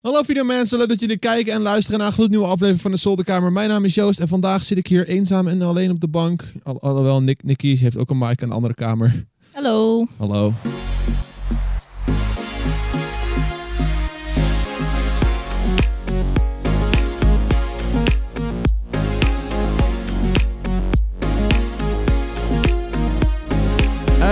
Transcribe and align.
Hallo 0.00 0.22
videomensen, 0.22 0.78
leuk 0.78 0.88
dat 0.88 1.00
jullie 1.00 1.18
kijken 1.18 1.52
en 1.52 1.60
luisteren 1.60 1.98
naar 1.98 2.08
een 2.08 2.14
gloednieuwe 2.14 2.46
aflevering 2.46 2.80
van 2.80 2.90
de 2.90 2.96
Zolderkamer. 2.96 3.52
Mijn 3.52 3.68
naam 3.68 3.84
is 3.84 3.94
Joost 3.94 4.20
en 4.20 4.28
vandaag 4.28 4.62
zit 4.62 4.78
ik 4.78 4.86
hier 4.86 5.08
eenzaam 5.08 5.48
en 5.48 5.62
alleen 5.62 5.90
op 5.90 6.00
de 6.00 6.08
bank. 6.08 6.44
Al 6.62 6.80
alhoewel, 6.80 7.22
Nick, 7.22 7.42
Nicky 7.42 7.76
heeft 7.76 7.96
ook 7.96 8.10
een 8.10 8.18
mic 8.18 8.42
aan 8.42 8.48
de 8.48 8.54
andere 8.54 8.74
kamer. 8.74 9.26
Hallo. 9.52 10.06
Hallo. 10.16 10.52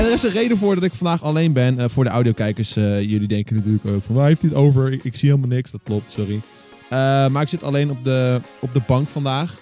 Er 0.04 0.12
is 0.12 0.22
een 0.22 0.30
reden 0.30 0.56
voor 0.56 0.74
dat 0.74 0.84
ik 0.84 0.92
vandaag 0.92 1.22
alleen 1.22 1.52
ben. 1.52 1.78
Eh, 1.78 1.88
voor 1.88 2.04
de 2.04 2.10
audiokijkers, 2.10 2.76
eh, 2.76 3.00
jullie 3.00 3.28
denken 3.28 3.54
natuurlijk 3.56 3.86
ook 3.86 4.02
van 4.02 4.14
waar 4.14 4.26
heeft 4.26 4.40
hij 4.40 4.50
het 4.50 4.58
over? 4.58 4.92
Ik, 4.92 5.16
zie 5.16 5.30
helemaal 5.30 5.56
niks, 5.56 5.70
dat 5.70 5.80
klopt, 5.84 6.12
sorry. 6.12 6.40
Eh, 6.88 6.98
maar 7.28 7.42
ik 7.42 7.48
zit 7.48 7.62
alleen 7.62 7.90
op 7.90 8.04
de, 8.04 8.40
op 8.58 8.72
de 8.72 8.80
bank 8.86 9.08
vandaag. 9.08 9.54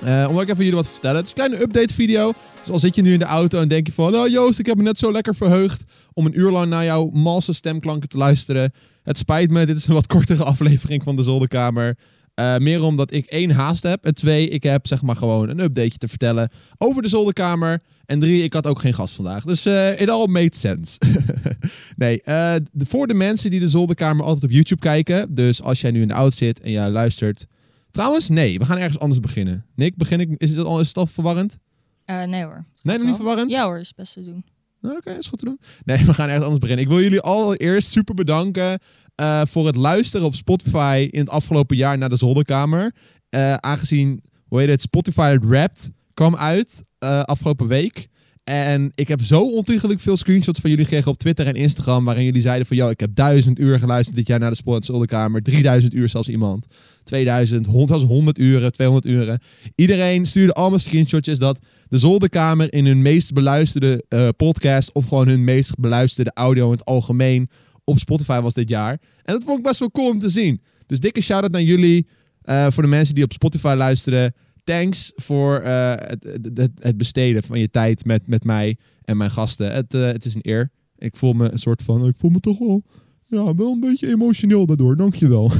Omdat 0.00 0.42
ik 0.42 0.48
even 0.48 0.56
jullie 0.56 0.74
wat 0.74 0.88
vertellen. 0.88 1.16
Het 1.16 1.24
is 1.24 1.30
een 1.30 1.36
kleine 1.36 1.60
update 1.60 1.94
video. 1.94 2.32
Dus 2.60 2.72
al 2.72 2.78
zit 2.78 2.94
je 2.94 3.02
nu 3.02 3.12
in 3.12 3.18
de 3.18 3.24
auto 3.24 3.60
en 3.60 3.68
denk 3.68 3.86
je 3.86 3.92
van... 3.92 4.16
Oh 4.16 4.28
Joost, 4.28 4.58
ik 4.58 4.66
heb 4.66 4.76
me 4.76 4.82
net 4.82 4.98
zo 4.98 5.12
lekker 5.12 5.34
verheugd 5.34 5.84
om 6.12 6.26
een 6.26 6.38
uur 6.38 6.50
lang 6.50 6.70
naar 6.70 6.84
jouw 6.84 7.10
malse 7.12 7.52
stemklanken 7.52 8.08
te 8.08 8.18
luisteren. 8.18 8.72
Het 9.02 9.18
spijt 9.18 9.50
me, 9.50 9.66
dit 9.66 9.76
is 9.76 9.86
een 9.86 9.94
wat 9.94 10.06
kortere 10.06 10.44
aflevering 10.52 11.02
van 11.02 11.16
de 11.16 11.22
zolderkamer. 11.22 11.96
Eh, 12.34 12.56
meer 12.56 12.82
omdat 12.82 13.12
ik 13.12 13.26
één 13.26 13.50
haast 13.50 13.82
heb. 13.82 14.04
En 14.04 14.14
twee, 14.14 14.48
ik 14.48 14.62
heb 14.62 14.86
zeg 14.86 15.02
maar 15.02 15.16
gewoon 15.16 15.48
een 15.48 15.58
updateje 15.60 15.98
te 15.98 16.08
vertellen 16.08 16.50
over 16.78 17.02
de 17.02 17.08
zolderkamer. 17.08 17.82
En 18.06 18.18
drie, 18.18 18.42
ik 18.42 18.52
had 18.52 18.66
ook 18.66 18.78
geen 18.80 18.94
gast 18.94 19.14
vandaag. 19.14 19.44
Dus 19.44 19.66
eh 19.66 20.00
it 20.00 20.10
all 20.10 20.26
made 20.26 20.54
sense. 20.56 20.98
nee, 21.96 22.20
de- 22.24 22.86
voor 22.86 23.06
de 23.06 23.14
mensen 23.14 23.50
die 23.50 23.60
de 23.60 23.68
zolderkamer 23.68 24.24
altijd 24.24 24.44
op 24.44 24.50
YouTube 24.50 24.80
kijken. 24.80 25.34
Dus 25.34 25.62
als 25.62 25.80
jij 25.80 25.90
nu 25.90 26.02
in 26.02 26.08
de 26.08 26.14
auto 26.14 26.36
zit 26.36 26.60
en 26.60 26.70
jij 26.70 26.90
luistert... 26.90 27.46
Trouwens, 27.90 28.28
nee, 28.28 28.58
we 28.58 28.64
gaan 28.64 28.78
ergens 28.78 28.98
anders 28.98 29.20
beginnen. 29.20 29.64
Nick, 29.74 29.96
begin 29.96 30.20
ik, 30.20 30.28
is 30.36 30.56
het 30.56 30.66
al, 30.66 30.80
is 30.80 30.88
het 30.88 30.96
al 30.96 31.06
verwarrend? 31.06 31.58
Nee 32.06 32.44
hoor. 32.44 32.64
Nee, 32.82 32.96
nog 32.98 33.06
niet 33.06 33.16
verwarrend? 33.16 33.50
Ja 33.50 33.64
hoor, 33.64 33.78
is 33.78 33.94
best 33.94 34.12
te 34.12 34.24
doen. 34.24 34.44
Oké, 34.92 35.10
is 35.10 35.26
goed 35.26 35.38
te 35.38 35.44
doen. 35.44 35.60
Nee, 35.84 36.04
we 36.06 36.14
gaan 36.14 36.26
ergens 36.26 36.44
anders 36.44 36.60
beginnen. 36.60 36.84
Ik 36.84 36.90
wil 36.90 37.00
jullie 37.00 37.20
allereerst 37.20 37.90
super 37.90 38.14
bedanken 38.14 38.78
eh, 39.14 39.42
voor 39.46 39.66
het 39.66 39.76
luisteren 39.76 40.26
op 40.26 40.34
Spotify 40.34 41.08
in 41.10 41.20
het 41.20 41.28
afgelopen 41.28 41.76
jaar 41.76 41.98
naar 41.98 42.08
de 42.08 42.16
zolderkamer. 42.16 42.94
Eh, 43.28 43.54
aangezien, 43.54 44.22
hoe 44.46 44.60
heet 44.60 44.68
het, 44.68 44.80
Spotify 44.80 45.38
Wrapped 45.40 45.90
kwam 46.14 46.36
uit 46.36 46.84
eh, 46.98 47.22
afgelopen 47.22 47.66
week. 47.66 48.08
En 48.44 48.92
ik 48.94 49.08
heb 49.08 49.22
zo 49.22 49.50
ontiegelijk 49.50 50.00
veel 50.00 50.16
screenshots 50.16 50.60
van 50.60 50.70
jullie 50.70 50.84
gekregen 50.84 51.10
op 51.10 51.18
Twitter 51.18 51.46
en 51.46 51.54
Instagram. 51.54 52.04
Waarin 52.04 52.24
jullie 52.24 52.40
zeiden 52.40 52.66
van, 52.66 52.76
yo, 52.76 52.88
ik 52.88 53.00
heb 53.00 53.14
duizend 53.14 53.58
uur 53.58 53.78
geluisterd 53.78 54.16
dit 54.16 54.26
jaar 54.26 54.38
naar 54.38 54.50
de 54.50 54.78
Zolderkamer. 54.80 55.42
3000 55.42 55.94
uur 55.94 56.08
zelfs 56.08 56.28
iemand. 56.28 56.66
2000, 57.04 57.66
100, 57.66 57.88
zelfs 57.88 58.04
100 58.04 58.38
uren, 58.38 58.72
200 58.72 59.06
uren. 59.06 59.40
Iedereen 59.74 60.26
stuurde 60.26 60.52
allemaal 60.52 60.78
screenshotjes 60.78 61.38
dat 61.38 61.58
de 61.88 61.98
zolderkamer 61.98 62.72
in 62.72 62.86
hun 62.86 63.02
meest 63.02 63.32
beluisterde 63.32 64.04
eh, 64.08 64.28
podcast 64.36 64.92
of 64.92 65.08
gewoon 65.08 65.28
hun 65.28 65.44
meest 65.44 65.78
beluisterde 65.78 66.30
audio 66.34 66.64
in 66.64 66.70
het 66.70 66.84
algemeen 66.84 67.48
op 67.84 67.98
Spotify 67.98 68.40
was 68.40 68.54
dit 68.54 68.68
jaar. 68.68 69.00
En 69.22 69.34
dat 69.34 69.42
vond 69.44 69.58
ik 69.58 69.64
best 69.64 69.78
wel 69.78 69.90
cool 69.90 70.10
om 70.10 70.18
te 70.18 70.28
zien. 70.28 70.62
Dus 70.86 71.00
dikke 71.00 71.20
shout-out 71.20 71.52
naar 71.52 71.62
jullie. 71.62 72.06
eh, 72.42 72.70
voor 72.70 72.82
de 72.82 72.88
mensen 72.88 73.14
die 73.14 73.24
op 73.24 73.32
Spotify 73.32 73.74
luisteren. 73.76 74.34
Thanks 74.64 75.12
voor 75.14 75.58
eh, 75.58 75.92
het, 75.96 76.70
het, 76.80 76.96
besteden 76.96 77.42
van 77.42 77.60
je 77.60 77.70
tijd 77.70 78.04
met, 78.04 78.26
met 78.26 78.44
mij 78.44 78.76
en 79.02 79.16
mijn 79.16 79.30
gasten. 79.30 79.72
Het, 79.72 79.92
het 79.92 80.24
is 80.24 80.34
een 80.34 80.48
eer. 80.48 80.70
Ik 80.98 81.16
voel 81.16 81.32
me 81.32 81.52
een 81.52 81.58
soort 81.58 81.82
van, 81.82 82.06
ik 82.06 82.16
voel 82.18 82.30
me 82.30 82.40
toch 82.40 82.58
wel, 82.58 82.82
ja, 83.26 83.54
wel 83.54 83.72
een 83.72 83.80
beetje 83.80 84.08
emotioneel 84.08 84.66
daardoor. 84.66 84.96
Dankjewel. 84.96 85.52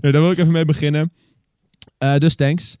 nee, 0.00 0.12
daar 0.12 0.22
wil 0.22 0.30
ik 0.30 0.38
even 0.38 0.52
mee 0.52 0.64
beginnen. 0.64 1.12
Dus 2.18 2.34
thanks. 2.34 2.76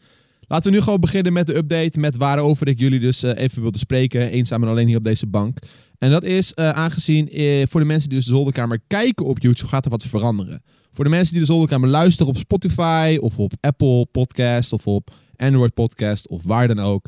Laten 0.50 0.70
we 0.70 0.76
nu 0.76 0.82
gewoon 0.82 1.00
beginnen 1.00 1.32
met 1.32 1.46
de 1.46 1.56
update. 1.56 1.98
Met 1.98 2.16
waarover 2.16 2.68
ik 2.68 2.78
jullie 2.78 3.00
dus 3.00 3.22
eh, 3.22 3.42
even 3.42 3.62
wilde 3.62 3.78
spreken. 3.78 4.30
Eenzaam 4.30 4.62
en 4.62 4.68
alleen 4.68 4.86
hier 4.86 4.96
op 4.96 5.02
deze 5.02 5.26
bank. 5.26 5.58
En 5.98 6.10
dat 6.10 6.24
is 6.24 6.54
eh, 6.54 6.70
aangezien 6.70 7.28
eh, 7.28 7.66
voor 7.66 7.80
de 7.80 7.86
mensen 7.86 8.08
die 8.08 8.18
dus 8.18 8.26
de 8.26 8.34
zolderkamer 8.34 8.80
kijken 8.86 9.26
op 9.26 9.38
YouTube 9.38 9.68
gaat 9.68 9.84
er 9.84 9.90
wat 9.90 10.02
veranderen. 10.02 10.62
Voor 10.92 11.04
de 11.04 11.10
mensen 11.10 11.32
die 11.32 11.40
de 11.40 11.46
zolderkamer 11.46 11.88
luisteren 11.88 12.32
op 12.32 12.36
Spotify 12.36 13.18
of 13.20 13.38
op 13.38 13.52
Apple 13.60 14.06
Podcast 14.06 14.72
of 14.72 14.86
op 14.86 15.10
Android 15.36 15.74
Podcast 15.74 16.28
of 16.28 16.44
waar 16.44 16.68
dan 16.68 16.78
ook. 16.78 17.06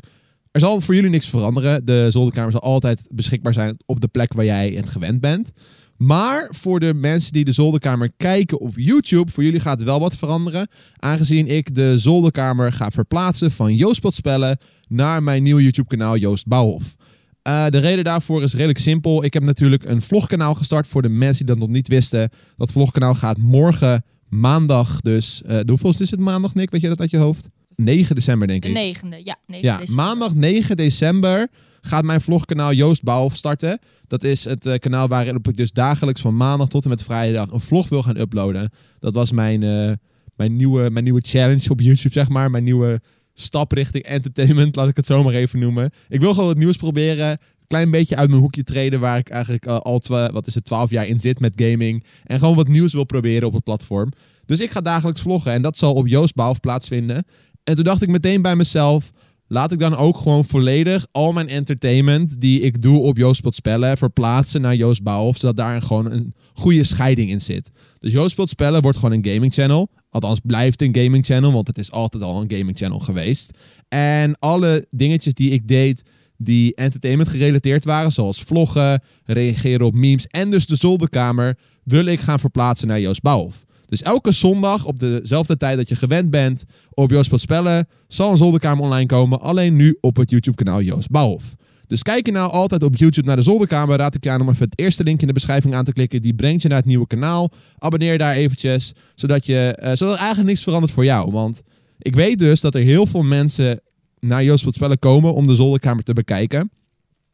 Er 0.51 0.59
zal 0.59 0.81
voor 0.81 0.95
jullie 0.95 1.09
niks 1.09 1.29
veranderen. 1.29 1.85
De 1.85 2.05
zolderkamer 2.09 2.51
zal 2.51 2.61
altijd 2.61 3.07
beschikbaar 3.09 3.53
zijn 3.53 3.77
op 3.85 4.01
de 4.01 4.07
plek 4.07 4.33
waar 4.33 4.45
jij 4.45 4.69
het 4.69 4.89
gewend 4.89 5.21
bent. 5.21 5.51
Maar 5.97 6.47
voor 6.51 6.79
de 6.79 6.93
mensen 6.93 7.33
die 7.33 7.45
de 7.45 7.51
zolderkamer 7.51 8.11
kijken 8.17 8.59
op 8.59 8.73
YouTube, 8.75 9.31
voor 9.31 9.43
jullie 9.43 9.59
gaat 9.59 9.83
wel 9.83 9.99
wat 9.99 10.17
veranderen. 10.17 10.67
Aangezien 10.97 11.47
ik 11.47 11.75
de 11.75 11.99
zolderkamer 11.99 12.73
ga 12.73 12.89
verplaatsen 12.91 13.51
van 13.51 13.75
Joost 13.75 14.01
Spellen 14.13 14.57
naar 14.87 15.23
mijn 15.23 15.43
nieuwe 15.43 15.61
YouTube 15.63 15.87
kanaal 15.87 16.17
Joost 16.17 16.47
Bouwhof. 16.47 16.95
Eh, 17.41 17.67
de 17.67 17.77
reden 17.77 18.03
daarvoor 18.03 18.43
is 18.43 18.53
redelijk 18.53 18.79
simpel. 18.79 19.23
Ik 19.23 19.33
heb 19.33 19.43
natuurlijk 19.43 19.83
een 19.85 20.01
vlogkanaal 20.01 20.53
gestart 20.53 20.87
voor 20.87 21.01
de 21.01 21.09
mensen 21.09 21.45
die 21.45 21.55
dat 21.55 21.63
nog 21.63 21.73
niet 21.73 21.87
wisten. 21.87 22.29
Dat 22.57 22.71
vlogkanaal 22.71 23.15
gaat 23.15 23.37
morgen 23.37 24.03
maandag 24.29 25.01
dus... 25.01 25.41
de 25.45 25.63
hoeveelste 25.67 26.03
is 26.03 26.11
het 26.11 26.19
maandag, 26.19 26.53
Nick? 26.53 26.71
Weet 26.71 26.81
je 26.81 26.87
dat 26.87 26.99
uit 26.99 27.09
je 27.11 27.17
hoofd? 27.17 27.47
9 27.75 28.15
december, 28.15 28.47
denk 28.47 28.61
De 28.61 28.67
ik. 28.67 28.73
negende, 28.73 29.21
ja. 29.23 29.37
9 29.47 29.67
Ja, 29.67 29.77
december. 29.77 30.05
maandag 30.05 30.33
9 30.35 30.77
december 30.77 31.47
gaat 31.85 32.03
mijn 32.03 32.21
vlogkanaal 32.21 32.73
Joost 32.73 33.03
Bouwhof 33.03 33.35
starten. 33.35 33.79
Dat 34.07 34.23
is 34.23 34.45
het 34.45 34.65
eh, 34.65 34.79
kanaal 34.79 35.07
waarop 35.07 35.47
ik 35.47 35.57
dus 35.57 35.71
dagelijks 35.71 36.21
van 36.21 36.37
maandag 36.37 36.67
tot 36.67 36.83
en 36.83 36.89
met 36.89 37.03
vrijdag 37.03 37.51
een 37.51 37.59
vlog 37.59 37.89
wil 37.89 38.03
gaan 38.03 38.17
uploaden. 38.17 38.71
Dat 38.99 39.13
was 39.13 39.31
mijn, 39.31 39.63
eh, 39.63 39.91
mijn, 40.35 40.55
nieuwe, 40.55 40.89
mijn 40.89 41.03
nieuwe 41.03 41.21
challenge 41.25 41.69
op 41.69 41.79
YouTube, 41.79 42.13
zeg 42.13 42.29
maar. 42.29 42.51
Mijn 42.51 42.63
nieuwe 42.63 43.01
stap 43.33 43.71
richting 43.71 44.03
entertainment, 44.03 44.75
laat 44.75 44.87
ik 44.87 44.95
het 44.95 45.05
zo 45.05 45.23
maar 45.23 45.33
even 45.33 45.59
noemen. 45.59 45.91
Ik 46.09 46.19
wil 46.19 46.33
gewoon 46.33 46.49
wat 46.49 46.57
nieuws 46.57 46.77
proberen. 46.77 47.37
Klein 47.67 47.91
beetje 47.91 48.15
uit 48.15 48.29
mijn 48.29 48.41
hoekje 48.41 48.63
treden 48.63 48.99
waar 48.99 49.17
ik 49.17 49.29
eigenlijk 49.29 49.65
eh, 49.65 49.77
al 49.79 49.99
twa- 49.99 50.31
wat 50.31 50.47
is 50.47 50.55
het, 50.55 50.65
12 50.65 50.89
jaar 50.89 51.07
in 51.07 51.19
zit 51.19 51.39
met 51.39 51.53
gaming. 51.55 52.03
En 52.23 52.39
gewoon 52.39 52.55
wat 52.55 52.67
nieuws 52.67 52.93
wil 52.93 53.03
proberen 53.03 53.47
op 53.47 53.53
het 53.53 53.63
platform. 53.63 54.11
Dus 54.45 54.59
ik 54.59 54.71
ga 54.71 54.81
dagelijks 54.81 55.21
vloggen 55.21 55.51
en 55.51 55.61
dat 55.61 55.77
zal 55.77 55.93
op 55.93 56.07
Joost 56.07 56.35
Bouwhof 56.35 56.59
plaatsvinden. 56.59 57.25
En 57.63 57.75
toen 57.75 57.83
dacht 57.83 58.01
ik 58.01 58.09
meteen 58.09 58.41
bij 58.41 58.55
mezelf, 58.55 59.11
laat 59.53 59.71
ik 59.71 59.79
dan 59.79 59.95
ook 59.95 60.17
gewoon 60.17 60.45
volledig 60.45 61.07
al 61.11 61.33
mijn 61.33 61.47
entertainment 61.47 62.41
die 62.41 62.59
ik 62.61 62.81
doe 62.81 62.99
op 62.99 63.17
Joost 63.17 63.45
Spellen 63.49 63.97
verplaatsen 63.97 64.61
naar 64.61 64.75
Joost 64.75 65.03
Bouwhof, 65.03 65.37
zodat 65.37 65.57
daar 65.57 65.81
gewoon 65.81 66.11
een 66.11 66.33
goede 66.53 66.83
scheiding 66.83 67.29
in 67.29 67.41
zit. 67.41 67.71
Dus 67.99 68.11
Joost 68.11 68.31
Speelt 68.31 68.49
Spellen 68.49 68.81
wordt 68.81 68.97
gewoon 68.97 69.13
een 69.13 69.33
gaming 69.33 69.53
channel. 69.53 69.89
Althans, 70.09 70.39
blijft 70.43 70.81
een 70.81 70.95
gaming 70.95 71.25
channel, 71.25 71.51
want 71.51 71.67
het 71.67 71.77
is 71.77 71.91
altijd 71.91 72.23
al 72.23 72.41
een 72.41 72.51
gaming 72.51 72.77
channel 72.77 72.99
geweest. 72.99 73.51
En 73.87 74.39
alle 74.39 74.87
dingetjes 74.91 75.33
die 75.33 75.51
ik 75.51 75.67
deed 75.67 76.03
die 76.37 76.75
entertainment 76.75 77.29
gerelateerd 77.29 77.85
waren, 77.85 78.11
zoals 78.11 78.41
vloggen, 78.41 79.01
reageren 79.25 79.85
op 79.85 79.93
memes 79.93 80.27
en 80.27 80.51
dus 80.51 80.65
de 80.65 80.75
zolderkamer, 80.75 81.57
wil 81.83 82.05
ik 82.05 82.19
gaan 82.19 82.39
verplaatsen 82.39 82.87
naar 82.87 82.99
Joost 82.99 83.21
Bouwhof. 83.21 83.65
Dus 83.93 84.01
elke 84.01 84.31
zondag 84.31 84.85
op 84.85 84.99
dezelfde 84.99 85.57
tijd 85.57 85.77
dat 85.77 85.89
je 85.89 85.95
gewend 85.95 86.29
bent 86.29 86.65
op 86.93 87.11
Joost 87.11 87.39
Spellen 87.39 87.87
zal 88.07 88.31
een 88.31 88.37
zolderkamer 88.37 88.83
online 88.83 89.05
komen. 89.05 89.41
Alleen 89.41 89.75
nu 89.75 89.97
op 90.01 90.15
het 90.15 90.29
YouTube 90.29 90.63
kanaal 90.63 90.81
Joost 90.81 91.09
Bouwhof. 91.09 91.55
Dus 91.87 92.01
kijk 92.01 92.25
je 92.25 92.31
nou 92.31 92.51
altijd 92.51 92.83
op 92.83 92.95
YouTube 92.95 93.27
naar 93.27 93.35
de 93.35 93.41
zolderkamer, 93.41 93.97
raad 93.97 94.15
ik 94.15 94.23
je 94.23 94.29
aan 94.29 94.41
om 94.41 94.49
even 94.49 94.65
het 94.69 94.79
eerste 94.79 95.03
link 95.03 95.21
in 95.21 95.27
de 95.27 95.33
beschrijving 95.33 95.75
aan 95.75 95.83
te 95.83 95.93
klikken. 95.93 96.21
Die 96.21 96.33
brengt 96.33 96.61
je 96.61 96.67
naar 96.67 96.77
het 96.77 96.85
nieuwe 96.85 97.07
kanaal. 97.07 97.51
Abonneer 97.77 98.17
daar 98.17 98.35
eventjes, 98.35 98.93
zodat, 99.15 99.45
je, 99.45 99.75
eh, 99.75 99.95
zodat 99.95 100.17
eigenlijk 100.17 100.47
niks 100.47 100.63
verandert 100.63 100.91
voor 100.91 101.05
jou. 101.05 101.31
Want 101.31 101.61
ik 101.97 102.15
weet 102.15 102.39
dus 102.39 102.61
dat 102.61 102.75
er 102.75 102.81
heel 102.81 103.05
veel 103.05 103.23
mensen 103.23 103.81
naar 104.19 104.43
Joost 104.43 104.65
Spellen 104.69 104.99
komen 104.99 105.33
om 105.33 105.47
de 105.47 105.55
zolderkamer 105.55 106.03
te 106.03 106.13
bekijken. 106.13 106.71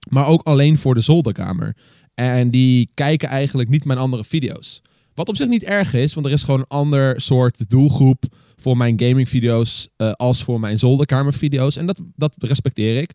Maar 0.10 0.28
ook 0.28 0.42
alleen 0.44 0.78
voor 0.78 0.96
de 0.96 1.02
zolderkamer. 1.02 1.76
En 2.14 2.50
die 2.50 2.90
kijken 2.94 3.30
eigenlijk 3.30 3.70
niet 3.70 3.86
mijn 3.86 4.00
andere 4.00 4.24
video's. 4.24 4.82
Wat 5.20 5.30
op 5.30 5.36
zich 5.36 5.48
niet 5.48 5.64
erg 5.64 5.94
is, 5.94 6.14
want 6.14 6.26
er 6.26 6.32
is 6.32 6.44
gewoon 6.44 6.60
een 6.60 6.68
ander 6.68 7.22
soort 7.22 7.70
doelgroep 7.70 8.24
voor 8.56 8.78
mijn 8.78 9.00
gamingvideo's 9.00 9.90
eh 9.96 10.12
als 10.12 10.44
voor 10.44 10.60
mijn 10.60 10.80
zolderkamervideo's. 10.80 11.78
En 11.78 11.86
dat, 11.86 12.02
dat 12.16 12.36
respecteer 12.38 12.98
ik. 12.98 13.12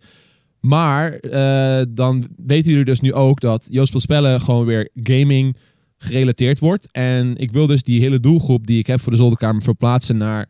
Maar 0.60 1.12
eh, 1.12 1.84
dan 1.88 2.28
weten 2.36 2.70
jullie 2.70 2.84
dus 2.84 3.00
nu 3.00 3.12
ook 3.12 3.40
dat 3.40 3.66
Joost 3.70 3.88
Speelt 3.88 4.02
Spellen 4.02 4.40
gewoon 4.40 4.64
weer 4.64 4.90
gaming 4.94 5.56
gerelateerd 5.98 6.58
wordt. 6.58 6.88
En 6.92 7.36
ik 7.36 7.52
wil 7.52 7.66
dus 7.66 7.82
die 7.82 8.00
hele 8.00 8.20
doelgroep 8.20 8.66
die 8.66 8.78
ik 8.78 8.86
heb 8.86 9.00
voor 9.00 9.12
de 9.12 9.18
zolderkamer 9.18 9.62
verplaatsen 9.62 10.16
naar 10.16 10.48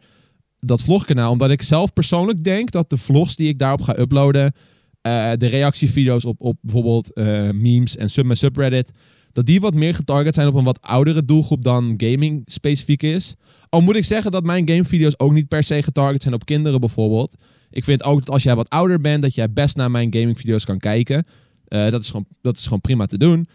dat 0.60 0.82
vlogkanaal. 0.82 1.32
Omdat 1.32 1.50
ik 1.50 1.62
zelf 1.62 1.92
persoonlijk 1.92 2.44
denk 2.44 2.70
dat 2.70 2.90
de 2.90 2.98
vlogs 2.98 3.36
die 3.36 3.48
ik 3.48 3.58
daarop 3.58 3.82
ga 3.82 3.98
uploaden, 3.98 4.52
eh, 5.00 5.32
de 5.36 5.46
reactievideo's 5.46 6.24
op, 6.24 6.40
op 6.40 6.56
bijvoorbeeld 6.60 7.10
memes 7.54 7.96
en 7.96 8.10
sub 8.10 8.36
subreddit, 8.36 8.92
dat 9.34 9.46
die 9.46 9.60
wat 9.60 9.74
meer 9.74 9.94
getarget 9.94 10.34
zijn 10.34 10.48
op 10.48 10.54
een 10.54 10.64
wat 10.64 10.80
oudere 10.80 11.24
doelgroep 11.24 11.62
dan 11.62 11.94
gaming 11.96 12.42
specifiek 12.46 13.02
is. 13.02 13.34
Al 13.68 13.80
moet 13.80 13.96
ik 13.96 14.04
zeggen 14.04 14.32
dat 14.32 14.44
mijn 14.44 14.68
gamevideo's 14.68 15.14
ook 15.16 15.32
niet 15.32 15.48
per 15.48 15.64
se 15.64 15.82
getarget 15.82 16.22
zijn 16.22 16.34
op 16.34 16.44
kinderen 16.44 16.80
bijvoorbeeld. 16.80 17.34
Ik 17.70 17.84
vind 17.84 18.02
ook 18.02 18.18
dat 18.18 18.30
als 18.30 18.42
jij 18.42 18.54
wat 18.54 18.68
ouder 18.68 19.00
bent, 19.00 19.22
dat 19.22 19.34
jij 19.34 19.52
best 19.52 19.76
naar 19.76 19.90
mijn 19.90 20.14
gamingvideo's 20.14 20.64
kan 20.64 20.78
kijken. 20.78 21.26
Eh, 21.64 21.90
dat, 21.90 22.02
is 22.02 22.10
gewoon, 22.10 22.26
dat 22.40 22.56
is 22.56 22.62
gewoon 22.62 22.80
prima 22.80 23.06
te 23.06 23.18
doen. 23.18 23.48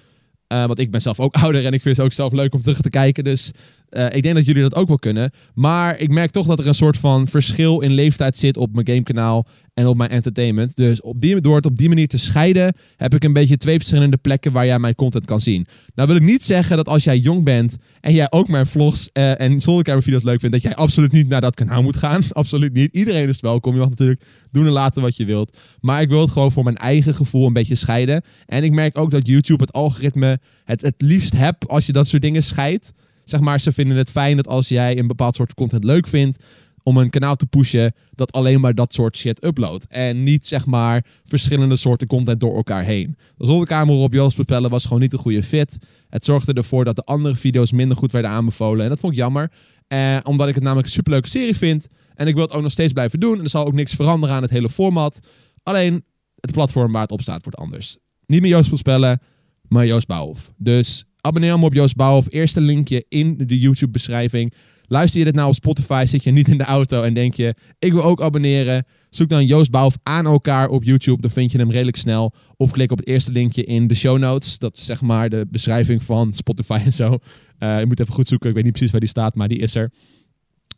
Eh, 0.47 0.65
want 0.65 0.79
ik 0.79 0.91
ben 0.91 1.01
zelf 1.01 1.19
ook 1.19 1.33
ouder 1.43 1.65
en 1.65 1.73
ik 1.73 1.81
vind 1.81 1.97
het 1.97 2.05
ook 2.05 2.13
zelf 2.13 2.31
leuk 2.31 2.53
om 2.53 2.61
terug 2.61 2.81
te 2.81 2.89
kijken. 2.89 3.23
Dus 3.23 3.51
Eh, 3.89 4.15
ik 4.15 4.23
denk 4.23 4.35
dat 4.35 4.45
jullie 4.45 4.61
dat 4.61 4.75
ook 4.75 4.87
wel 4.87 4.99
kunnen. 4.99 5.31
Maar 5.53 5.99
ik 5.99 6.09
merk 6.09 6.31
toch 6.31 6.47
dat 6.47 6.59
er 6.59 6.67
een 6.67 6.75
soort 6.75 6.97
van 6.97 7.27
verschil 7.27 7.79
in 7.79 7.91
leeftijd 7.91 8.37
zit 8.37 8.57
op 8.57 8.73
mijn 8.73 8.87
gamekanaal 8.87 9.47
en 9.73 9.87
op 9.87 9.97
mijn 9.97 10.09
entertainment. 10.09 10.75
Dus 10.75 11.01
op 11.01 11.21
die, 11.21 11.41
door 11.41 11.55
het 11.55 11.65
op 11.65 11.77
die 11.77 11.87
manier 11.87 12.07
te 12.07 12.17
scheiden, 12.17 12.75
heb 12.95 13.13
ik 13.13 13.23
een 13.23 13.33
beetje 13.33 13.57
twee 13.57 13.77
verschillende 13.77 14.17
plekken 14.17 14.51
waar 14.51 14.65
jij 14.65 14.79
mijn 14.79 14.95
content 14.95 15.25
kan 15.25 15.41
zien. 15.41 15.67
Nou 15.95 16.07
wil 16.07 16.17
ik 16.17 16.23
niet 16.23 16.45
zeggen 16.45 16.77
dat 16.77 16.87
als 16.87 17.03
jij 17.03 17.17
jong 17.17 17.43
bent 17.43 17.77
en 18.01 18.13
jij 18.13 18.27
ook 18.29 18.47
mijn 18.47 18.67
vlogs 18.67 19.09
eh, 19.13 19.41
en 19.41 19.61
zolderkamervideo's 19.61 20.23
leuk 20.23 20.39
vindt, 20.39 20.55
dat 20.55 20.63
jij 20.63 20.75
absoluut 20.75 21.11
niet 21.11 21.27
naar 21.27 21.41
dat 21.41 21.55
kanaal 21.55 21.83
moet 21.83 21.97
gaan. 21.97 22.21
absoluut 22.31 22.73
niet. 22.73 22.93
Iedereen 22.93 23.29
is 23.29 23.39
welkom. 23.39 23.73
Je 23.73 23.79
mag 23.79 23.89
natuurlijk 23.89 24.21
doen 24.51 24.65
en 24.65 24.71
laten 24.71 25.01
wat 25.01 25.15
je 25.15 25.25
wilt. 25.25 25.57
Maar 25.79 26.01
ik 26.01 26.09
wil 26.09 26.21
het 26.21 26.31
gewoon 26.31 26.51
voor 26.51 26.63
mijn 26.63 26.77
eigen 26.77 27.15
gevoel 27.15 27.47
een 27.47 27.53
beetje 27.53 27.75
scheiden. 27.75 28.23
En 28.45 28.63
ik 28.63 28.71
merk 28.71 28.97
ook 28.97 29.11
dat 29.11 29.27
YouTube 29.27 29.63
het 29.63 29.73
algoritme 29.73 30.39
het 30.63 30.81
het 30.81 30.95
liefst 30.97 31.33
hebt 31.33 31.67
als 31.67 31.85
je 31.85 31.91
dat 31.91 32.07
soort 32.07 32.21
dingen 32.21 32.43
scheidt. 32.43 32.93
Zeg 33.29 33.39
maar, 33.39 33.59
ze 33.59 33.71
vinden 33.71 33.97
het 33.97 34.11
fijn 34.11 34.35
dat 34.35 34.47
als 34.47 34.67
jij 34.67 34.97
een 34.97 35.07
bepaald 35.07 35.35
soort 35.35 35.53
content 35.53 35.83
leuk 35.83 36.07
vindt, 36.07 36.43
om 36.83 36.97
een 36.97 37.09
kanaal 37.09 37.35
te 37.35 37.45
pushen 37.45 37.93
dat 38.11 38.31
alleen 38.31 38.59
maar 38.59 38.75
dat 38.75 38.93
soort 38.93 39.17
shit 39.17 39.45
uploadt. 39.45 39.87
En 39.87 40.23
niet 40.23 40.47
zeg 40.47 40.65
maar 40.65 41.05
verschillende 41.25 41.75
soorten 41.75 42.07
content 42.07 42.39
door 42.39 42.55
elkaar 42.55 42.83
heen. 42.83 43.15
De 43.37 43.45
zolderkamer 43.45 43.95
op 43.95 44.13
Joost 44.13 44.35
voorspellen 44.35 44.69
was 44.69 44.83
gewoon 44.83 45.01
niet 45.01 45.13
een 45.13 45.19
goede 45.19 45.43
fit. 45.43 45.77
Het 46.09 46.25
zorgde 46.25 46.53
ervoor 46.53 46.85
dat 46.85 46.95
de 46.95 47.03
andere 47.03 47.35
video's 47.35 47.71
minder 47.71 47.97
goed 47.97 48.11
werden 48.11 48.31
aanbevolen. 48.31 48.83
En 48.83 48.89
dat 48.89 48.99
vond 48.99 49.13
ik 49.13 49.19
jammer. 49.19 49.51
Eh, 49.87 50.17
omdat 50.23 50.47
ik 50.47 50.53
het 50.53 50.63
namelijk 50.63 50.87
een 50.87 50.93
superleuke 50.93 51.29
serie 51.29 51.55
vind. 51.55 51.87
En 52.15 52.27
ik 52.27 52.33
wil 52.33 52.43
het 52.43 52.53
ook 52.53 52.61
nog 52.61 52.71
steeds 52.71 52.93
blijven 52.93 53.19
doen. 53.19 53.37
En 53.37 53.43
er 53.43 53.49
zal 53.49 53.65
ook 53.65 53.73
niks 53.73 53.93
veranderen 53.93 54.35
aan 54.35 54.41
het 54.41 54.51
hele 54.51 54.69
format. 54.69 55.19
Alleen 55.63 56.03
het 56.39 56.51
platform 56.51 56.91
waar 56.91 57.01
het 57.01 57.11
op 57.11 57.21
staat 57.21 57.43
wordt 57.43 57.59
anders. 57.59 57.97
Niet 58.25 58.41
meer 58.41 58.51
Joost 58.51 58.69
voorspellen, 58.69 59.21
maar 59.67 59.85
Joost 59.85 60.07
Bouwhof. 60.07 60.53
Dus 60.57 61.05
abonneer 61.21 61.59
me 61.59 61.65
op 61.65 61.73
Joost 61.73 61.95
Bouwhof. 61.95 62.25
Eerste 62.29 62.61
linkje 62.61 63.05
in 63.09 63.37
de 63.37 63.59
YouTube 63.59 63.91
beschrijving. 63.91 64.53
Luister 64.87 65.19
je 65.19 65.25
dit 65.25 65.35
nou 65.35 65.47
op 65.47 65.53
Spotify, 65.53 66.03
zit 66.07 66.23
je 66.23 66.31
niet 66.31 66.47
in 66.47 66.57
de 66.57 66.63
auto 66.63 67.03
en 67.03 67.13
denk 67.13 67.33
je, 67.33 67.55
ik 67.79 67.93
wil 67.93 68.03
ook 68.03 68.21
abonneren. 68.21 68.85
Zoek 69.09 69.29
dan 69.29 69.45
Joost 69.45 69.71
Bouwhof 69.71 69.97
aan 70.03 70.25
elkaar 70.25 70.67
op 70.67 70.83
YouTube, 70.83 71.21
dan 71.21 71.31
vind 71.31 71.51
je 71.51 71.57
hem 71.57 71.71
redelijk 71.71 71.97
snel. 71.97 72.33
Of 72.57 72.71
klik 72.71 72.91
op 72.91 72.97
het 72.97 73.07
eerste 73.07 73.31
linkje 73.31 73.63
in 73.63 73.87
de 73.87 73.95
show 73.95 74.17
notes. 74.17 74.57
Dat 74.57 74.77
is 74.77 74.85
zeg 74.85 75.01
maar 75.01 75.29
de 75.29 75.47
beschrijving 75.49 76.03
van 76.03 76.33
Spotify 76.33 76.81
en 76.85 76.93
zo. 76.93 77.17
Uh, 77.59 77.79
je 77.79 77.85
moet 77.85 77.99
even 77.99 78.13
goed 78.13 78.27
zoeken, 78.27 78.49
ik 78.49 78.55
weet 78.55 78.63
niet 78.63 78.73
precies 78.73 78.91
waar 78.91 78.99
die 78.99 79.09
staat, 79.09 79.35
maar 79.35 79.47
die 79.47 79.59
is 79.59 79.75
er. 79.75 79.91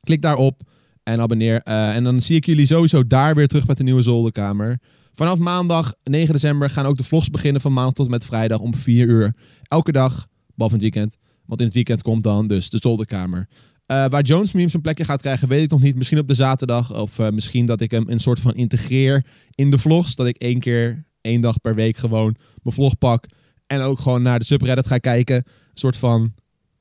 Klik 0.04 0.22
daarop 0.22 0.62
en 1.04 1.20
abonneer. 1.20 1.62
Uh, 1.66 1.96
en 1.96 2.04
dan 2.04 2.22
zie 2.22 2.36
ik 2.36 2.46
jullie 2.46 2.66
sowieso 2.66 3.08
daar 3.08 3.36
weer 3.36 3.48
terug 3.48 3.68
met 3.68 3.78
de 3.78 3.84
nieuwe 3.84 4.02
zolderkamer. 4.02 4.80
Vanaf 5.14 5.40
maandag 5.40 5.94
9 6.04 6.34
december 6.34 6.70
gaan 6.70 6.86
ook 6.86 6.98
de 6.98 7.04
vlogs 7.04 7.30
beginnen 7.30 7.62
van 7.62 7.74
maandag 7.74 7.94
tot 7.94 8.10
met 8.10 8.26
vrijdag 8.26 8.60
om 8.60 8.76
4 8.76 9.08
uur. 9.08 9.36
Elke 9.64 9.92
dag, 9.92 10.28
behalve 10.62 10.86
het 10.86 10.94
weekend. 10.94 11.18
Want 11.46 11.60
in 11.60 11.66
het 11.66 11.76
weekend 11.76 12.02
komt 12.02 12.24
dan 12.24 12.48
dus 12.48 12.70
de 12.70 12.78
zolderkamer. 12.78 13.48
Uh, 13.92 14.06
waar 14.08 14.22
Jones 14.22 14.52
Memes 14.52 14.74
een 14.74 14.82
plekje 14.82 15.06
gaat 15.06 15.22
krijgen, 15.22 15.48
weet 15.48 15.64
ik 15.64 15.70
nog 15.70 15.82
niet. 15.82 15.96
Misschien 15.96 16.20
op 16.20 16.28
de 16.28 16.34
zaterdag. 16.34 16.94
Of 16.94 17.20
uh, 17.20 17.30
misschien 17.30 17.66
dat 17.66 17.82
ik 17.82 17.92
hem 17.92 18.10
een 18.10 18.20
soort 18.20 18.40
van 18.40 18.54
integreer 18.54 19.26
in 19.56 19.72
de 19.72 19.78
vlogs. 19.78 20.16
Dat 20.16 20.28
ik 20.28 20.38
één 20.38 20.60
keer, 20.60 21.06
één 21.22 21.42
dag 21.42 21.62
per 21.62 21.76
week 21.76 21.98
gewoon 21.98 22.36
mijn 22.64 22.76
vlog 22.76 22.98
pak. 22.98 23.26
En 23.68 23.82
ook 23.82 24.00
gewoon 24.00 24.22
naar 24.22 24.40
de 24.40 24.46
subreddit 24.46 24.88
ga 24.88 24.98
kijken. 24.98 25.36
Een 25.36 25.44
soort 25.74 25.98
van 25.98 26.34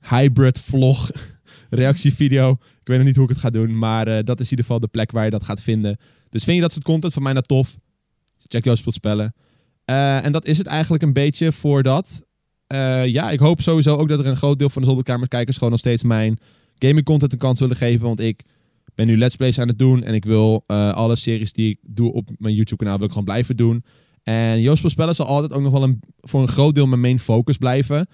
hybrid 0.09 0.61
vlog 0.61 1.11
reactievideo. 1.71 2.51
Ik 2.51 2.87
weet 2.89 2.97
nog 2.97 3.07
niet 3.07 3.17
hoe 3.17 3.25
ik 3.25 3.31
het 3.31 3.41
ga 3.41 3.51
doen. 3.51 3.79
Maar 3.79 4.09
uh, 4.09 4.19
dat 4.25 4.41
is 4.41 4.45
in 4.45 4.51
ieder 4.51 4.65
geval 4.65 4.81
de 4.81 4.89
plek 4.89 5.11
waar 5.11 5.25
je 5.25 5.31
dat 5.31 5.45
gaat 5.45 5.63
vinden. 5.63 5.99
Dus 6.29 6.45
vind 6.45 6.57
je 6.57 6.63
dat 6.63 6.73
soort 6.73 6.85
content 6.85 7.13
van 7.13 7.23
mij 7.23 7.33
nou 7.33 7.45
tof? 7.47 7.77
Check 8.49 8.65
jouw 8.65 8.75
speelspellen. 8.75 9.35
en 9.85 10.33
dat 10.33 10.47
is 10.47 10.59
het 10.59 10.67
eigenlijk 10.67 11.03
een 11.03 11.13
beetje 11.13 11.53
voor 11.53 11.83
dat. 11.83 12.29
Ja, 13.05 13.31
ik 13.31 13.39
hoop 13.39 13.61
sowieso 13.61 13.97
ook 13.97 14.09
dat 14.09 14.19
er 14.19 14.27
een 14.27 14.37
groot 14.37 14.59
deel 14.59 14.71
van 14.71 14.83
de 14.83 14.89
zolderkamerkijkers 14.89 15.57
gewoon 15.57 15.71
nog 15.71 15.81
steeds 15.81 16.03
mijn 16.03 16.39
gaming 16.79 17.05
content 17.05 17.33
een 17.33 17.39
kans 17.39 17.61
willen 17.61 17.77
geven. 17.77 18.07
Want 18.07 18.21
ik 18.21 18.45
ben 18.95 19.07
nu 19.07 19.19
Let's 19.19 19.37
Plays 19.37 19.59
aan 19.59 19.69
het 19.69 19.79
doen. 19.79 20.03
En 20.03 20.15
ik 20.15 20.25
wil 20.25 20.65
uh, 20.67 20.93
alle 20.93 21.17
series 21.17 21.53
die 21.53 21.71
ik 21.71 21.79
doe 21.83 22.13
op 22.13 22.29
mijn 22.39 22.55
YouTube 22.55 22.77
kanaal 22.77 22.97
wil 22.97 23.07
ik 23.07 23.13
gewoon 23.13 23.27
blijven 23.27 23.57
doen. 23.57 23.85
En 24.23 24.61
Joost 24.61 24.91
Spellen 24.91 25.15
zal 25.15 25.27
altijd 25.27 25.53
ook 25.53 25.63
nog 25.63 25.73
wel 25.73 25.83
een, 25.83 26.01
voor 26.21 26.41
een 26.41 26.49
groot 26.49 26.75
deel 26.75 26.87
mijn 26.87 27.01
main 27.01 27.19
focus 27.19 27.57
blijven. 27.57 28.09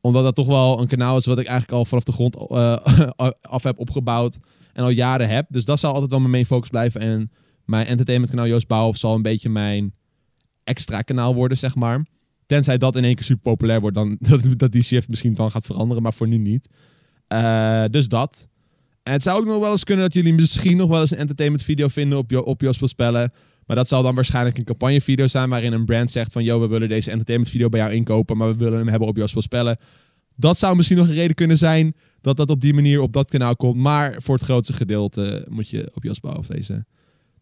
Omdat 0.00 0.24
dat 0.24 0.34
toch 0.34 0.46
wel 0.46 0.80
een 0.80 0.86
kanaal 0.86 1.16
is 1.16 1.26
wat 1.26 1.38
ik 1.38 1.46
eigenlijk 1.46 1.78
al 1.78 1.84
vanaf 1.84 2.04
de 2.04 2.12
grond 2.12 2.36
uh, 2.36 2.76
af 3.56 3.62
heb 3.62 3.78
opgebouwd. 3.78 4.38
En 4.72 4.82
al 4.82 4.90
jaren 4.90 5.28
heb. 5.28 5.46
Dus 5.48 5.64
dat 5.64 5.78
zal 5.78 5.92
altijd 5.92 6.10
wel 6.10 6.20
mijn 6.20 6.32
main 6.32 6.46
focus 6.46 6.68
blijven. 6.68 7.00
En 7.00 7.30
mijn 7.64 7.86
entertainment 7.86 8.30
kanaal 8.30 8.46
Joost 8.46 8.66
Bouwhof 8.66 8.96
zal 8.96 9.14
een 9.14 9.22
beetje 9.22 9.48
mijn 9.48 9.94
extra 10.64 11.02
kanaal 11.02 11.34
worden, 11.34 11.56
zeg 11.56 11.74
maar. 11.74 12.06
Tenzij 12.50 12.78
dat 12.78 12.96
in 12.96 13.04
één 13.04 13.14
keer 13.14 13.24
super 13.24 13.42
populair 13.42 13.80
wordt, 13.80 13.96
dan 13.96 14.18
dat, 14.56 14.72
die 14.72 14.82
shift 14.82 15.08
misschien 15.08 15.34
dan 15.34 15.50
gaat 15.50 15.66
veranderen. 15.66 16.02
Maar 16.02 16.12
voor 16.12 16.28
nu 16.28 16.36
niet. 16.36 16.68
Uh, 17.28 17.84
dus 17.90 18.08
dat. 18.08 18.48
En 19.02 19.12
het 19.12 19.22
zou 19.22 19.40
ook 19.40 19.46
nog 19.46 19.58
wel 19.58 19.72
eens 19.72 19.84
kunnen 19.84 20.04
dat 20.04 20.14
jullie 20.14 20.34
misschien 20.34 20.76
nog 20.76 20.88
wel 20.88 21.00
eens 21.00 21.10
een 21.10 21.18
entertainment 21.18 21.62
video 21.62 21.88
vinden 21.88 22.18
op, 22.18 22.36
op 22.36 22.60
Jospel 22.60 22.88
Spellen. 22.88 23.32
Maar 23.66 23.76
dat 23.76 23.88
zal 23.88 24.02
dan 24.02 24.14
waarschijnlijk 24.14 24.58
een 24.58 24.64
campagnevideo 24.64 25.26
zijn 25.26 25.48
waarin 25.48 25.72
een 25.72 25.84
brand 25.84 26.10
zegt 26.10 26.32
van... 26.32 26.44
...yo, 26.44 26.60
we 26.60 26.66
willen 26.66 26.88
deze 26.88 27.10
entertainment 27.10 27.50
video 27.50 27.68
bij 27.68 27.80
jou 27.80 27.92
inkopen, 27.92 28.36
maar 28.36 28.48
we 28.48 28.56
willen 28.56 28.78
hem 28.78 28.88
hebben 28.88 29.08
op 29.08 29.16
Jospel 29.16 29.42
Spellen. 29.42 29.78
Dat 30.36 30.58
zou 30.58 30.76
misschien 30.76 30.96
nog 30.96 31.08
een 31.08 31.14
reden 31.14 31.34
kunnen 31.34 31.58
zijn 31.58 31.94
dat 32.20 32.36
dat 32.36 32.50
op 32.50 32.60
die 32.60 32.74
manier 32.74 33.00
op 33.00 33.12
dat 33.12 33.28
kanaal 33.28 33.56
komt. 33.56 33.76
Maar 33.76 34.14
voor 34.22 34.34
het 34.34 34.44
grootste 34.44 34.72
gedeelte 34.72 35.46
moet 35.48 35.68
je 35.68 35.90
op 35.94 36.02
Jospel 36.02 36.32
afwezen. 36.32 36.86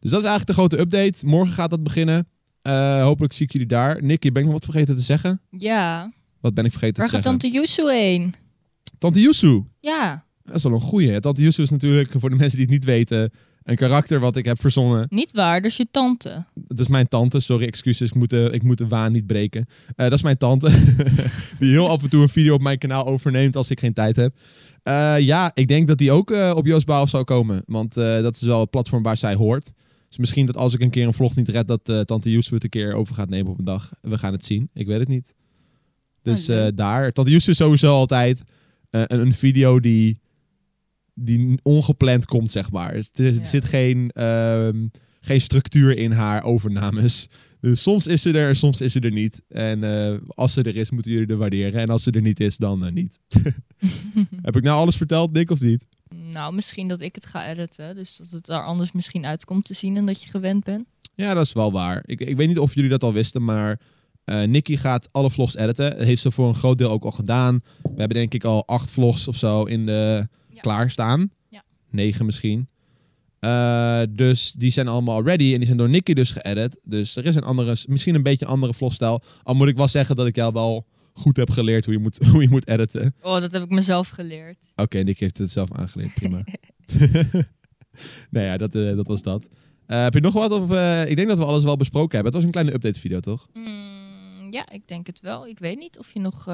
Dus 0.01 0.11
dat 0.11 0.21
is 0.21 0.27
eigenlijk 0.27 0.47
de 0.47 0.53
grote 0.53 0.79
update. 0.79 1.27
Morgen 1.27 1.55
gaat 1.55 1.71
dat 1.71 1.83
beginnen. 1.83 2.27
Uh, 2.63 3.03
hopelijk 3.03 3.33
zie 3.33 3.47
ik 3.47 3.53
jullie 3.53 3.67
daar. 3.67 4.03
Nicky, 4.03 4.33
ben 4.33 4.43
ik 4.43 4.49
nog 4.49 4.55
wat 4.55 4.65
vergeten 4.65 4.97
te 4.97 5.03
zeggen? 5.03 5.41
Ja. 5.51 6.13
Wat 6.41 6.55
ben 6.55 6.65
ik 6.65 6.71
vergeten 6.71 6.97
Waar 6.97 7.07
te 7.07 7.13
zeggen? 7.13 7.31
Waar 7.31 7.41
gaat 7.41 7.53
Tante 7.53 7.83
Yusu 7.83 7.99
heen? 7.99 8.35
Tante 8.99 9.21
Yusu. 9.21 9.65
Ja. 9.81 10.25
Dat 10.45 10.57
is 10.57 10.63
wel 10.63 10.73
een 10.73 10.81
goeie. 10.81 11.21
Tante 11.21 11.43
Yusu 11.43 11.63
is 11.63 11.71
natuurlijk, 11.71 12.15
voor 12.19 12.31
de 12.31 12.37
mensen 12.37 12.59
die 12.59 12.67
het 12.67 12.75
niet 12.75 12.85
weten, 12.85 13.33
een 13.69 13.77
karakter 13.77 14.21
wat 14.21 14.37
ik 14.37 14.45
heb 14.45 14.61
verzonnen. 14.61 15.07
Niet 15.09 15.33
waar, 15.33 15.63
dus 15.63 15.77
je 15.77 15.87
tante. 15.91 16.45
Dat 16.55 16.79
is 16.79 16.89
mijn 16.89 17.09
tante, 17.09 17.41
sorry, 17.41 17.67
excuses. 17.67 18.09
Ik 18.09 18.15
moet 18.15 18.31
de, 18.31 18.49
ik 18.53 18.63
moet 18.63 18.79
de 18.79 18.89
waan 18.89 19.13
niet 19.13 19.27
breken. 19.27 19.67
Uh, 19.69 19.95
dat 19.97 20.13
is 20.13 20.23
mijn 20.23 20.37
tante, 20.37 20.71
die 21.59 21.71
heel 21.71 21.89
af 21.89 22.03
en 22.03 22.11
toe 22.11 22.23
een 22.23 22.29
video 22.29 22.55
op 22.55 22.61
mijn 22.61 22.79
kanaal 22.79 23.07
overneemt 23.07 23.57
als 23.57 23.71
ik 23.71 23.81
geen 23.81 23.93
tijd 23.93 24.17
heb. 24.17 24.35
Uh, 24.85 25.19
ja, 25.19 25.51
ik 25.55 25.69
denk 25.69 25.87
dat 25.89 25.99
die 25.99 26.11
ook 26.11 26.31
uh, 26.31 26.53
op 26.57 26.67
Joost 26.67 26.87
Bouw 26.87 27.07
zou 27.07 27.25
komen. 27.25 27.63
Want 27.67 27.95
dat 27.95 28.37
is 28.37 28.43
wel 28.43 28.61
het 28.61 28.71
platform 28.71 29.03
waar 29.03 29.17
zij 29.17 29.35
hoort. 29.35 29.71
Dus 30.09 30.19
misschien 30.19 30.47
dat 30.47 30.57
als 30.57 30.75
ik 30.75 30.81
een 30.81 30.91
keer 30.91 31.07
een 31.07 31.13
vlog 31.15 31.35
niet 31.37 31.49
red, 31.49 31.69
dat 31.69 32.07
Tante 32.07 32.31
Yusu 32.31 32.55
het 32.55 32.65
een 32.65 32.71
keer 32.71 32.95
over 32.95 33.15
gaat 33.15 33.29
nemen 33.29 33.53
op 33.53 33.59
een 33.59 33.65
dag. 33.65 33.93
We 34.01 34.19
gaan 34.19 34.33
het 34.33 34.45
zien. 34.45 34.71
Ik 34.75 34.87
weet 34.87 34.99
het 34.99 35.09
niet. 35.09 35.35
Dus 36.23 36.49
Oh, 36.51 36.67
daar. 36.75 37.13
Tante 37.13 37.31
Yusu 37.31 37.51
is 37.51 37.57
sowieso 37.57 37.93
altijd 37.93 38.43
uh, 38.91 39.03
een, 39.07 39.21
een, 39.21 39.33
video 39.35 39.81
die, 39.81 40.21
die 41.15 41.59
ongepland 41.63 42.25
komt, 42.27 42.53
zeg 42.53 42.71
maar. 42.71 42.93
Dus 42.93 43.11
er, 43.13 43.33
Ja. 43.35 43.45
zit 43.45 43.65
geen, 43.65 44.11
uh, 44.15 44.69
geen 45.21 45.41
structuur 45.41 45.97
in 45.97 46.11
haar 46.13 46.43
overnames. 46.43 47.29
Dus 47.61 47.83
soms 47.83 48.07
is 48.07 48.23
ze 48.23 48.33
er, 48.33 48.57
soms 48.57 48.81
is 48.81 48.93
ze 48.93 49.01
er 49.01 49.11
niet. 49.13 49.43
En 49.49 49.83
uh, 49.83 50.15
als 50.29 50.53
ze 50.53 50.63
er 50.63 50.77
is, 50.77 50.91
moeten 50.91 51.11
jullie 51.13 51.27
er 51.27 51.37
waarderen. 51.37 51.81
En 51.81 51.89
als 51.89 52.03
ze 52.03 52.11
er 52.11 52.21
niet 52.21 52.41
is, 52.41 52.57
dan 52.57 52.85
uh, 52.87 52.93
niet. 52.93 53.21
Heb 54.43 54.57
ik 54.57 54.63
nou 54.63 54.79
alles 54.79 54.97
verteld, 54.97 55.35
Dick, 55.35 55.51
of 55.51 55.61
niet? 55.61 55.87
Nou, 56.15 56.55
misschien 56.55 56.89
dat 56.89 57.01
ik 57.01 57.15
het 57.15 57.27
ga 57.27 57.49
editen. 57.49 57.95
Dus 57.95 58.17
dat 58.17 58.31
het 58.31 58.49
er 58.49 58.65
anders 58.65 58.93
misschien 58.93 59.27
uitkomt 59.27 59.65
te 59.65 59.75
zien 59.75 59.97
en 59.97 60.07
dat 60.07 60.23
je 60.23 60.31
gewend 60.31 60.65
bent. 60.65 60.85
Ja, 61.15 61.35
dat 61.35 61.45
is 61.45 61.53
wel 61.53 61.73
waar. 61.73 62.03
Ik, 62.07 62.21
ik 62.21 62.37
weet 62.37 62.49
niet 62.49 62.59
of 62.59 62.75
jullie 62.75 62.91
dat 62.91 63.03
al 63.03 63.13
wisten, 63.13 63.45
maar 63.45 63.81
uh, 64.25 64.43
Nicky 64.43 64.77
gaat 64.77 65.09
alle 65.13 65.31
vlogs 65.31 65.57
editen. 65.57 65.91
Dat 65.97 66.07
heeft 66.07 66.23
ze 66.23 66.31
voor 66.31 66.49
een 66.49 66.55
groot 66.55 66.79
deel 66.79 66.91
ook 66.91 67.05
al 67.05 67.11
gedaan. 67.11 67.61
We 67.83 67.89
hebben 67.97 68.17
denk 68.17 68.35
ik 68.35 68.45
al 68.45 68.67
acht 68.67 68.91
vlogs 68.91 69.29
of 69.29 69.37
zo 69.37 69.63
in 69.65 69.87
de 69.87 70.29
Ja. 70.49 70.61
klaarstaan. 70.61 71.31
Ja. 71.49 71.63
Negen 71.91 72.27
misschien. 72.27 72.69
Uh, 73.41 74.01
dus 74.11 74.53
die 74.53 74.71
zijn 74.71 74.89
allemaal 74.89 75.23
ready 75.25 75.51
en 75.53 75.57
die 75.57 75.67
zijn 75.67 75.79
door 75.79 75.89
Nicky 75.89 76.13
dus 76.13 76.31
geëdit. 76.31 76.81
Dus 76.85 77.17
er 77.17 77.25
is 77.27 77.35
een 77.35 77.43
andere, 77.43 77.77
misschien 77.89 78.15
een 78.15 78.23
beetje 78.23 78.45
een 78.47 78.51
andere 78.53 78.75
vlogstijl. 78.75 79.23
Al 79.43 79.55
moet 79.55 79.69
ik 79.69 79.77
wel 79.77 79.89
zeggen 79.89 80.17
dat 80.17 80.27
ik 80.27 80.37
jou 80.37 80.53
wel 80.53 80.87
goed 81.19 81.37
heb 81.37 81.51
geleerd 81.51 81.85
hoe 81.85 81.95
je 81.95 82.01
moet, 82.01 82.19
hoe 82.33 82.43
je 82.43 82.49
moet 82.49 82.69
editen. 82.69 83.15
Oh, 83.21 83.41
dat 83.41 83.53
heb 83.53 83.63
ik 83.63 83.71
mezelf 83.71 84.09
geleerd. 84.09 84.59
Oké, 84.71 84.83
okay, 84.83 85.03
Nicky 85.03 85.21
heeft 85.21 85.39
het 85.39 85.51
zelf 85.51 85.73
aangeleerd. 85.73 86.15
Prima. 86.15 86.45
nou 88.31 88.47
ja, 88.47 88.57
dat, 88.57 88.75
uh, 88.75 88.97
dat 88.97 89.07
was 89.07 89.23
dat. 89.23 89.49
Uh, 89.87 90.03
heb 90.03 90.15
je 90.15 90.21
nog 90.21 90.33
wat? 90.33 90.53
Of, 90.53 90.63
ik 91.09 91.17
denk 91.17 91.29
dat 91.29 91.39
we 91.39 91.45
alles 91.45 91.65
wel 91.65 91.77
besproken 91.77 92.15
hebben. 92.15 92.33
Het 92.33 92.35
was 92.35 92.45
een 92.45 92.51
kleine 92.51 92.75
update 92.75 93.01
video, 93.01 93.21
toch? 93.21 93.49
Mm, 93.53 94.53
ja, 94.53 94.71
ik 94.71 94.89
denk 94.89 95.07
het 95.07 95.21
wel. 95.21 95.47
Ik 95.47 95.59
weet 95.59 95.79
niet 95.79 95.99
of 95.99 96.13
je 96.13 96.21
nog 96.21 96.49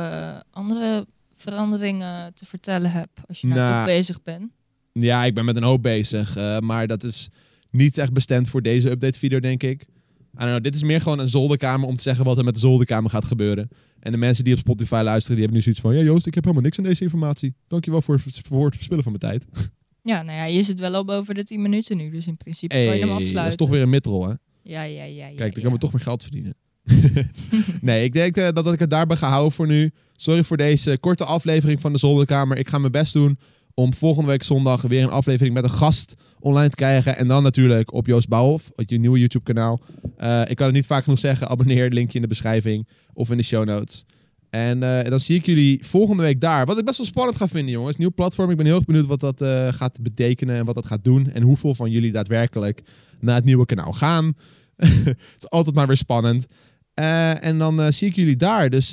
andere 0.50 1.06
veranderingen 1.34 2.34
te 2.34 2.46
vertellen 2.46 2.90
hebt 2.90 3.20
als 3.28 3.40
je 3.40 3.46
nou, 3.46 3.60
Nou, 3.60 3.74
toch 3.74 3.84
bezig 3.84 4.22
bent. 4.22 4.52
Ja, 4.92 5.24
ik 5.24 5.34
ben 5.34 5.44
met 5.44 5.56
een 5.56 5.62
hoop 5.62 5.82
bezig. 5.82 6.34
Maar 6.60 6.86
dat 6.86 7.04
is 7.04 7.28
niet 7.70 7.98
echt 7.98 8.12
bestemd 8.12 8.48
voor 8.48 8.62
deze 8.62 8.90
update 8.90 9.18
video, 9.18 9.40
denk 9.40 9.62
ik. 9.62 9.86
I 10.34 10.38
don't 10.38 10.50
know, 10.50 10.62
dit 10.62 10.74
is 10.74 10.82
meer 10.82 11.00
gewoon 11.00 11.18
een 11.18 11.28
zolderkamer 11.28 11.88
om 11.88 11.94
te 11.96 12.02
zeggen 12.02 12.24
wat 12.24 12.38
er 12.38 12.44
met 12.44 12.54
de 12.54 12.60
zolderkamer 12.60 13.10
gaat 13.10 13.24
gebeuren. 13.24 13.68
En 14.00 14.12
de 14.12 14.18
mensen 14.18 14.44
die 14.44 14.52
op 14.52 14.58
Spotify 14.58 15.00
luisteren, 15.04 15.36
die 15.36 15.44
hebben 15.44 15.54
nu 15.54 15.62
zoiets 15.62 15.80
van... 15.80 15.94
Ja 15.94 16.02
Joost, 16.02 16.26
ik 16.26 16.34
heb 16.34 16.44
helemaal 16.44 16.64
niks 16.64 16.78
aan 16.78 16.84
deze 16.84 17.02
informatie. 17.02 17.54
Dankjewel 17.66 18.02
voor, 18.02 18.20
voor 18.48 18.64
het 18.64 18.74
verspillen 18.74 19.02
van 19.02 19.16
mijn 19.20 19.32
tijd. 19.32 19.46
Ja, 20.06 20.22
nou 20.22 20.38
ja, 20.38 20.44
je 20.44 20.62
zit 20.62 20.78
wel 20.78 20.94
al 20.94 21.04
boven 21.04 21.34
de 21.34 21.44
10 21.44 21.62
minuten 21.62 21.96
nu. 21.96 22.10
Dus 22.10 22.26
in 22.26 22.36
principe 22.36 22.74
kan 22.74 22.82
je 22.82 22.88
hem 22.90 22.98
Hey, 23.00 23.08
afsluiten. 23.08 23.34
dat 23.34 23.46
is 23.46 23.56
toch 23.56 23.68
weer 23.68 23.82
een 23.82 23.88
midrol, 23.88 24.28
hè? 24.28 24.34
Ja, 24.62 24.82
ja, 24.82 24.82
ja. 24.82 25.04
ja 25.04 25.26
Kijk, 25.26 25.38
dan 25.38 25.46
ja. 25.46 25.52
kunnen 25.52 25.72
we 25.72 25.78
toch 25.78 25.92
meer 25.92 26.02
geld 26.02 26.22
verdienen. 26.22 26.54
nee, 27.80 28.04
ik 28.04 28.12
denk 28.12 28.36
eh, 28.36 28.44
dat, 28.44 28.64
dat 28.64 28.72
ik 28.72 28.78
het 28.78 28.90
daarbij 28.90 29.16
ga 29.16 29.28
houden 29.28 29.52
voor 29.52 29.66
nu. 29.66 29.90
Sorry 30.12 30.44
voor 30.44 30.56
deze 30.56 30.98
korte 30.98 31.24
aflevering 31.24 31.80
van 31.80 31.92
de 31.92 31.98
Zolderkamer. 31.98 32.58
Ik 32.58 32.68
ga 32.68 32.78
mijn 32.78 32.92
best 32.92 33.12
doen 33.12 33.38
om 33.74 33.94
volgende 33.94 34.28
week 34.28 34.42
zondag 34.42 34.82
weer 34.82 35.02
een 35.02 35.10
aflevering 35.10 35.54
met 35.54 35.64
een 35.64 35.70
gast 35.70 36.14
online 36.40 36.68
te 36.68 36.76
krijgen. 36.76 37.16
En 37.16 37.28
dan 37.28 37.42
natuurlijk 37.42 37.92
op 37.92 38.06
Joost 38.06 38.28
Bouwhof, 38.28 38.70
je 38.74 38.98
nieuwe 38.98 39.18
YouTube 39.18 39.44
kanaal. 39.44 39.80
Eh, 40.16 40.40
ik 40.46 40.56
kan 40.56 40.66
het 40.66 40.74
niet 40.74 40.86
vaak 40.86 41.04
genoeg 41.04 41.18
zeggen. 41.18 41.48
Abonneer, 41.48 41.90
linkje 41.90 42.14
in 42.16 42.22
de 42.22 42.28
beschrijving 42.28 42.88
of 43.12 43.30
in 43.30 43.36
de 43.36 43.42
show 43.42 43.64
notes. 43.64 44.04
En 44.50 44.82
eh, 44.82 45.10
dan 45.10 45.20
zie 45.20 45.36
ik 45.36 45.46
jullie 45.46 45.84
volgende 45.84 46.22
week 46.22 46.40
daar. 46.40 46.66
Wat 46.66 46.78
ik 46.78 46.84
best 46.84 46.96
wel 46.96 47.06
spannend 47.06 47.36
ga 47.36 47.48
vinden, 47.48 47.72
jongens. 47.72 47.96
Nieuw 47.96 48.12
platform. 48.14 48.50
Ik 48.50 48.56
ben 48.56 48.66
heel 48.66 48.76
erg 48.76 48.84
benieuwd 48.84 49.06
wat 49.06 49.20
dat 49.20 49.40
eh, 49.40 49.72
gaat 49.72 49.98
betekenen 50.02 50.56
en 50.56 50.64
wat 50.64 50.74
dat 50.74 50.86
gaat 50.86 51.04
doen. 51.04 51.30
En 51.30 51.42
hoeveel 51.42 51.74
van 51.74 51.90
jullie 51.90 52.12
daadwerkelijk 52.12 52.82
naar 53.20 53.34
het 53.34 53.44
nieuwe 53.44 53.66
kanaal 53.66 53.92
gaan. 53.92 54.36
het 54.76 55.16
is 55.38 55.50
altijd 55.50 55.74
maar 55.74 55.86
weer 55.86 55.96
spannend. 55.96 56.46
En 56.94 57.58
dan 57.58 57.92
zie 57.92 58.08
ik 58.08 58.14
jullie 58.14 58.36
daar. 58.36 58.70
Dus 58.70 58.88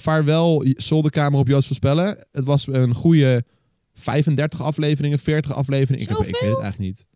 vaarwel, 0.00 0.64
zolderkamer 0.76 1.38
op 1.38 1.48
Joost 1.48 1.66
Voorspellen. 1.66 2.26
Het 2.32 2.44
was 2.44 2.66
een 2.66 2.94
goede 2.94 3.44
35 3.96 4.60
afleveringen, 4.60 5.18
40 5.18 5.52
afleveringen. 5.52 6.02
Ik, 6.02 6.08
heb, 6.08 6.26
ik 6.26 6.40
weet 6.40 6.50
het 6.50 6.60
eigenlijk 6.60 6.78
niet. 6.78 7.06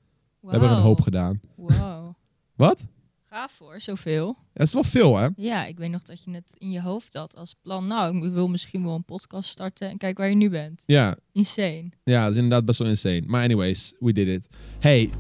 We 0.40 0.50
hebben 0.50 0.68
er 0.68 0.76
een 0.76 0.82
hoop 0.82 1.00
gedaan. 1.00 1.40
Wow. 1.56 2.14
Wat? 2.56 2.86
Gaaf 3.32 3.58
hoor, 3.58 3.80
zoveel. 3.80 4.36
Dat 4.52 4.66
is 4.66 4.72
wel 4.72 4.84
veel, 4.84 5.16
hè? 5.16 5.28
Ja, 5.36 5.66
ik 5.66 5.78
weet 5.78 5.90
nog 5.90 6.02
dat 6.02 6.24
je 6.24 6.30
het 6.30 6.54
in 6.58 6.70
je 6.70 6.80
hoofd 6.80 7.14
had 7.14 7.36
als 7.36 7.56
plan. 7.62 7.86
Nou, 7.86 8.26
ik 8.26 8.32
wil 8.32 8.48
misschien 8.48 8.84
wel 8.84 8.94
een 8.94 9.04
podcast 9.04 9.50
starten 9.50 9.88
en 9.88 9.96
kijk 9.96 10.18
waar 10.18 10.28
je 10.28 10.34
nu 10.34 10.50
bent. 10.50 10.82
Ja. 10.86 11.16
Insane. 11.32 11.90
Ja, 12.04 12.22
dat 12.22 12.30
is 12.30 12.36
inderdaad 12.36 12.64
best 12.64 12.78
wel 12.78 12.88
insane. 12.88 13.22
Maar 13.26 13.42
anyways, 13.42 13.94
we 13.98 14.12
did 14.12 14.26
it. 14.26 14.48
Hey, 14.78 15.10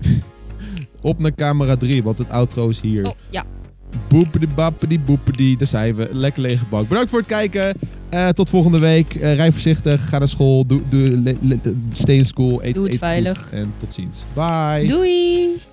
op 1.00 1.18
naar 1.18 1.34
camera 1.34 1.76
3, 1.76 2.02
want 2.02 2.18
het 2.18 2.30
outro 2.30 2.68
is 2.68 2.80
hier. 2.80 3.06
Oh, 3.06 3.14
ja. 3.30 3.46
Boepedi 4.08 4.46
bappedi 4.46 5.00
boepedi, 5.00 5.56
daar 5.56 5.66
zijn 5.66 5.94
we. 5.94 6.08
Lekker 6.12 6.42
lege 6.42 6.64
bak. 6.64 6.88
Bedankt 6.88 7.10
voor 7.10 7.18
het 7.18 7.28
kijken. 7.28 7.76
Uh, 8.14 8.28
tot 8.28 8.50
volgende 8.50 8.78
week. 8.78 9.14
Uh, 9.14 9.34
rij 9.34 9.52
voorzichtig, 9.52 10.08
ga 10.08 10.18
naar 10.18 10.28
school, 10.28 10.66
doe, 10.66 10.80
doe, 10.88 11.36
stay 11.92 12.16
in 12.16 12.24
school, 12.24 12.62
eet, 12.62 12.74
doe 12.74 12.84
het 12.84 12.92
eet 12.92 12.98
veilig. 12.98 13.42
Goed, 13.42 13.52
en 13.52 13.72
tot 13.78 13.94
ziens. 13.94 14.24
Bye. 14.34 14.86
Doei. 14.86 15.69